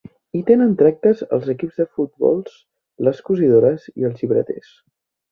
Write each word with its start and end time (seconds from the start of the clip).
Hi 0.37 0.39
tenen 0.45 0.71
tractes 0.77 1.19
els 1.35 1.49
equips 1.53 1.77
de 1.81 1.85
futbols, 1.99 2.55
les 3.09 3.19
cosidores 3.27 3.85
i 4.03 4.09
els 4.09 4.23
llibreters. 4.23 4.73